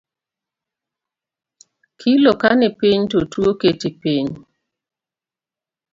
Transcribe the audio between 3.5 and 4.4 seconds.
keti piny